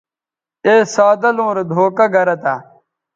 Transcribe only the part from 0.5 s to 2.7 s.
اے سادہ لوں رے دھوکہ گرہ تھہ